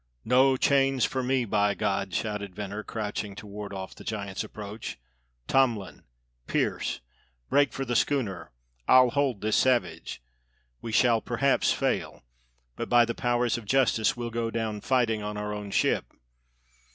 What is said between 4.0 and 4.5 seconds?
giant's